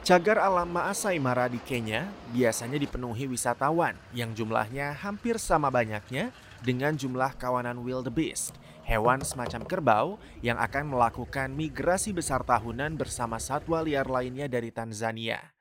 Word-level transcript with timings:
Cagar 0.00 0.40
alam 0.40 0.72
Maasai 0.72 1.20
Mara 1.20 1.44
di 1.44 1.60
Kenya 1.60 2.08
biasanya 2.32 2.80
dipenuhi 2.80 3.28
wisatawan 3.28 3.92
yang 4.16 4.32
jumlahnya 4.32 4.96
hampir 4.96 5.36
sama 5.36 5.68
banyaknya 5.68 6.32
dengan 6.64 6.96
jumlah 6.96 7.36
kawanan 7.36 7.76
wildebeest, 7.84 8.56
hewan 8.88 9.20
semacam 9.20 9.60
kerbau 9.68 10.08
yang 10.40 10.56
akan 10.56 10.96
melakukan 10.96 11.52
migrasi 11.52 12.16
besar 12.16 12.40
tahunan 12.48 12.96
bersama 12.96 13.36
satwa 13.36 13.84
liar 13.84 14.08
lainnya 14.08 14.48
dari 14.48 14.72
Tanzania. 14.72 15.52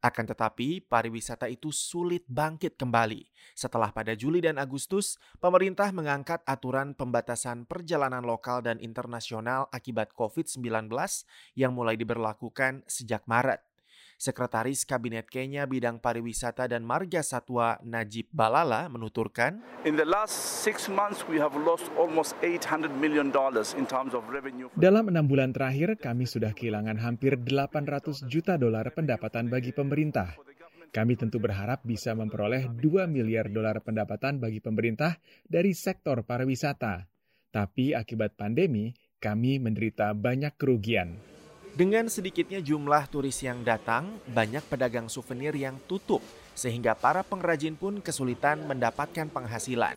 Akan 0.00 0.24
tetapi, 0.24 0.86
pariwisata 0.86 1.50
itu 1.50 1.74
sulit 1.74 2.22
bangkit 2.30 2.78
kembali 2.78 3.26
setelah 3.58 3.90
pada 3.90 4.14
Juli 4.14 4.40
dan 4.40 4.56
Agustus 4.56 5.20
pemerintah 5.42 5.90
mengangkat 5.92 6.40
aturan 6.46 6.94
pembatasan 6.96 7.66
perjalanan 7.66 8.22
lokal 8.22 8.62
dan 8.62 8.78
internasional 8.80 9.66
akibat 9.74 10.14
COVID-19 10.16 10.88
yang 11.52 11.74
mulai 11.76 12.00
diberlakukan 12.00 12.86
sejak 12.88 13.26
Maret. 13.28 13.69
Sekretaris 14.20 14.84
Kabinet 14.84 15.32
Kenya 15.32 15.64
bidang 15.64 15.96
pariwisata 15.96 16.68
dan 16.68 16.84
marga 16.84 17.24
satwa 17.24 17.80
Najib 17.80 18.28
Balala 18.28 18.84
menuturkan, 18.92 19.64
In 19.88 19.96
the 19.96 20.04
last 20.04 20.60
six 20.60 20.92
months 20.92 21.24
we 21.24 21.40
have 21.40 21.56
lost 21.56 21.88
almost 21.96 22.36
800 22.44 22.92
million 23.00 23.32
dollars 23.32 23.72
in 23.72 23.88
terms 23.88 24.12
of 24.12 24.20
revenue. 24.28 24.68
Dalam 24.76 25.08
enam 25.08 25.24
bulan 25.24 25.56
terakhir, 25.56 25.96
kami 25.96 26.28
sudah 26.28 26.52
kehilangan 26.52 27.00
hampir 27.00 27.40
800 27.40 28.28
juta 28.28 28.60
dolar 28.60 28.92
pendapatan 28.92 29.48
bagi 29.48 29.72
pemerintah. 29.72 30.36
Kami 30.92 31.16
tentu 31.16 31.40
berharap 31.40 31.80
bisa 31.88 32.12
memperoleh 32.12 32.68
2 32.76 33.08
miliar 33.08 33.48
dolar 33.48 33.80
pendapatan 33.80 34.36
bagi 34.36 34.60
pemerintah 34.60 35.16
dari 35.48 35.72
sektor 35.72 36.28
pariwisata. 36.28 37.08
Tapi 37.48 37.96
akibat 37.96 38.36
pandemi, 38.36 38.92
kami 39.16 39.56
menderita 39.64 40.12
banyak 40.12 40.60
kerugian. 40.60 41.29
Dengan 41.70 42.10
sedikitnya 42.10 42.58
jumlah 42.58 43.06
turis 43.14 43.46
yang 43.46 43.62
datang, 43.62 44.18
banyak 44.26 44.66
pedagang 44.66 45.06
souvenir 45.06 45.54
yang 45.54 45.78
tutup, 45.86 46.18
sehingga 46.58 46.98
para 46.98 47.22
pengrajin 47.22 47.78
pun 47.78 48.02
kesulitan 48.02 48.66
mendapatkan 48.66 49.30
penghasilan. 49.30 49.94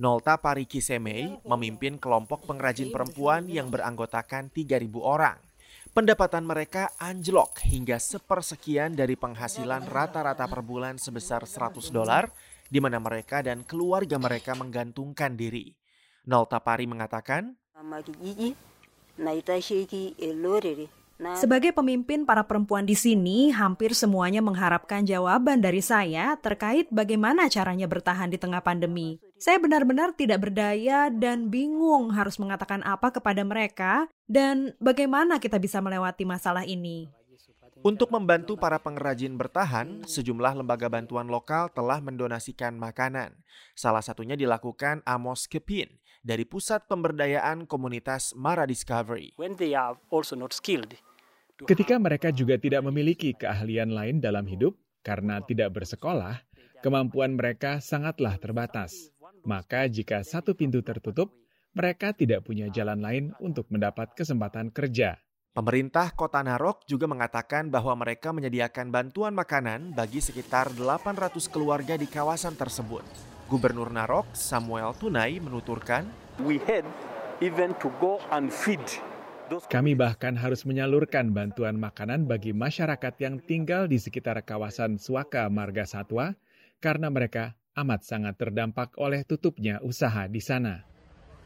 Nolta 0.00 0.40
Pariki 0.40 0.80
Semei 0.80 1.36
memimpin 1.44 2.00
kelompok 2.00 2.48
pengrajin 2.48 2.88
perempuan 2.88 3.44
yang 3.44 3.68
beranggotakan 3.68 4.48
3.000 4.48 4.88
orang. 5.04 5.36
Pendapatan 5.92 6.48
mereka 6.48 6.88
anjlok 6.96 7.60
hingga 7.68 8.00
sepersekian 8.00 8.96
dari 8.96 9.12
penghasilan 9.12 9.84
rata-rata 9.84 10.48
per 10.48 10.64
bulan 10.64 10.96
sebesar 10.96 11.44
100 11.44 11.92
dolar, 11.92 12.32
di 12.72 12.80
mana 12.80 12.96
mereka 12.96 13.44
dan 13.44 13.68
keluarga 13.68 14.16
mereka 14.16 14.56
menggantungkan 14.56 15.36
diri. 15.36 15.76
Nolta 16.24 16.64
Pari 16.64 16.88
mengatakan, 16.88 17.52
sebagai 21.38 21.70
pemimpin 21.74 22.26
para 22.26 22.44
perempuan 22.46 22.84
di 22.84 22.96
sini, 22.98 23.52
hampir 23.54 23.94
semuanya 23.94 24.42
mengharapkan 24.42 25.06
jawaban 25.06 25.62
dari 25.62 25.80
saya 25.84 26.34
terkait 26.40 26.90
bagaimana 26.90 27.46
caranya 27.46 27.86
bertahan 27.86 28.30
di 28.32 28.38
tengah 28.38 28.64
pandemi. 28.64 29.22
Saya 29.38 29.58
benar-benar 29.58 30.14
tidak 30.14 30.48
berdaya 30.48 31.10
dan 31.10 31.50
bingung 31.50 32.14
harus 32.14 32.38
mengatakan 32.38 32.82
apa 32.86 33.10
kepada 33.10 33.42
mereka 33.42 34.06
dan 34.30 34.74
bagaimana 34.78 35.42
kita 35.42 35.58
bisa 35.58 35.82
melewati 35.82 36.22
masalah 36.22 36.62
ini. 36.62 37.10
Untuk 37.82 38.14
membantu 38.14 38.54
para 38.54 38.78
pengrajin 38.78 39.34
bertahan, 39.34 40.06
sejumlah 40.06 40.54
lembaga 40.62 40.86
bantuan 40.86 41.26
lokal 41.26 41.66
telah 41.74 41.98
mendonasikan 41.98 42.78
makanan. 42.78 43.34
Salah 43.74 44.06
satunya 44.06 44.38
dilakukan 44.38 45.02
Amos 45.02 45.50
Kepin 45.50 46.01
dari 46.22 46.46
Pusat 46.46 46.86
Pemberdayaan 46.86 47.66
Komunitas 47.66 48.32
Mara 48.38 48.64
Discovery. 48.64 49.34
When 49.36 49.58
they 49.58 49.74
are 49.74 49.98
also 50.08 50.38
not 50.38 50.54
skilled, 50.54 50.94
Ketika 51.62 51.94
mereka 51.94 52.34
juga 52.34 52.58
tidak 52.58 52.82
memiliki 52.82 53.38
keahlian 53.38 53.94
lain 53.94 54.18
dalam 54.18 54.42
hidup 54.50 54.74
karena 55.06 55.38
tidak 55.46 55.70
bersekolah, 55.78 56.42
kemampuan 56.82 57.38
mereka 57.38 57.78
sangatlah 57.78 58.34
terbatas. 58.42 59.14
Maka 59.46 59.86
jika 59.86 60.26
satu 60.26 60.58
pintu 60.58 60.82
tertutup, 60.82 61.30
mereka 61.70 62.10
tidak 62.10 62.42
punya 62.42 62.66
jalan 62.66 62.98
lain 62.98 63.24
untuk 63.38 63.70
mendapat 63.70 64.10
kesempatan 64.18 64.74
kerja. 64.74 65.22
Pemerintah 65.52 66.10
Kota 66.16 66.40
Narok 66.40 66.88
juga 66.88 67.06
mengatakan 67.06 67.68
bahwa 67.68 67.92
mereka 67.94 68.32
menyediakan 68.32 68.88
bantuan 68.88 69.36
makanan 69.36 69.92
bagi 69.92 70.18
sekitar 70.18 70.72
800 70.74 71.30
keluarga 71.52 71.94
di 71.94 72.08
kawasan 72.08 72.56
tersebut. 72.56 73.31
Gubernur 73.52 73.92
Narok, 73.92 74.32
Samuel 74.32 74.96
Tunai, 74.96 75.36
menuturkan, 75.36 76.08
we 76.40 76.56
had 76.64 76.88
even 77.44 77.76
to 77.84 77.92
go 78.00 78.16
and 78.32 78.48
feed 78.48 78.80
kami 79.68 79.92
bahkan 79.92 80.32
harus 80.32 80.64
menyalurkan 80.64 81.36
bantuan 81.36 81.76
makanan 81.76 82.24
bagi 82.24 82.56
masyarakat 82.56 83.12
yang 83.20 83.36
tinggal 83.44 83.84
di 83.84 84.00
sekitar 84.00 84.40
kawasan 84.40 84.96
Suaka 84.96 85.44
Marga 85.52 85.84
Satwa 85.84 86.32
karena 86.80 87.12
mereka 87.12 87.52
amat 87.76 88.00
sangat 88.00 88.40
terdampak 88.40 88.96
oleh 88.96 89.28
tutupnya 89.28 89.76
usaha 89.84 90.24
di 90.24 90.40
sana. 90.40 90.88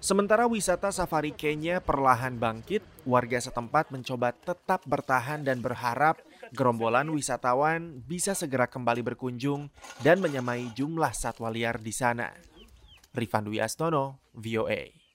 Sementara 0.06 0.46
wisata 0.46 0.94
safari 0.94 1.34
Kenya 1.34 1.82
perlahan 1.82 2.38
bangkit, 2.38 2.78
warga 3.02 3.42
setempat 3.42 3.90
mencoba 3.90 4.30
tetap 4.30 4.86
bertahan 4.86 5.42
dan 5.42 5.58
berharap 5.58 6.22
gerombolan 6.54 7.10
wisatawan 7.10 8.06
bisa 8.06 8.30
segera 8.38 8.70
kembali 8.70 9.02
berkunjung 9.02 9.66
dan 10.06 10.22
menyamai 10.22 10.70
jumlah 10.78 11.10
satwa 11.10 11.50
liar 11.50 11.82
di 11.82 11.90
sana. 11.90 12.30
Rifan 13.18 13.50
Dwi 13.50 13.58
Astono, 13.58 14.22
VOA. 14.30 15.05